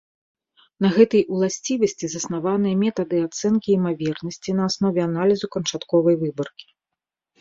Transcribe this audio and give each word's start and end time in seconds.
На 0.83 0.89
гэтай 0.95 1.21
уласцівасці 1.33 2.05
заснаваныя 2.13 2.75
метады 2.85 3.15
ацэнкі 3.27 3.69
імавернасці 3.77 4.51
на 4.61 4.71
аснове 4.73 5.01
аналізу 5.09 5.45
канчатковай 5.57 6.15
выбаркі. 6.27 6.67